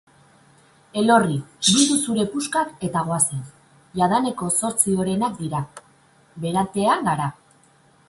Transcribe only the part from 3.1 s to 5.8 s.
goazen, jadaneko zortzi orenak dira,